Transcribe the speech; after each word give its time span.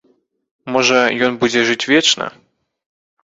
Можа, 0.75 0.99
ён 1.27 1.37
будзе 1.43 1.61
жыць 1.69 1.89
вечна? 1.93 2.25